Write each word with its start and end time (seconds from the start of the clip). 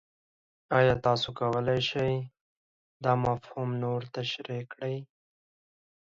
ایا 0.77 0.93
تاسو 1.05 1.27
کولی 1.39 1.79
شئ 1.89 2.13
دا 3.03 3.11
مفهوم 3.25 3.69
نور 3.83 4.01
تشریح 4.15 4.63
کړئ؟ 4.71 4.95